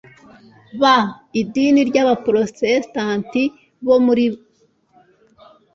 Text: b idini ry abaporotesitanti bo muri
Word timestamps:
b 0.81 0.83
idini 1.41 1.81
ry 1.89 1.97
abaporotesitanti 2.03 3.41
bo 3.85 3.97
muri 4.05 4.25